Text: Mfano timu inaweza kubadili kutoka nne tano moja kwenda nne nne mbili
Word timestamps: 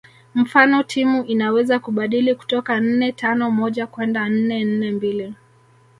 Mfano 0.35 0.83
timu 0.83 1.23
inaweza 1.25 1.79
kubadili 1.79 2.35
kutoka 2.35 2.79
nne 2.79 3.11
tano 3.11 3.51
moja 3.51 3.87
kwenda 3.87 4.29
nne 4.29 4.65
nne 4.65 4.91
mbili 4.91 5.33